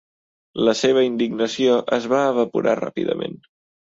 La 0.67 0.71
seva 0.79 1.01
indignació 1.07 1.77
es 1.99 2.09
va 2.15 2.23
evaporar 2.31 2.75
ràpidament. 2.83 3.37